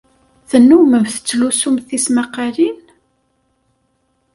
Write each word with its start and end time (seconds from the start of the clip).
Tennummemt 0.49 1.11
tettlusumt 1.13 1.85
tismaqqalin? 1.87 2.77